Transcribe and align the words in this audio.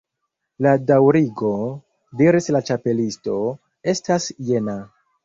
"La 0.65 0.69
daŭrigo," 0.91 1.49
diris 2.21 2.49
la 2.55 2.61
Ĉapelisto, 2.71 3.37
"estas 3.95 4.27
jena. 4.49 4.79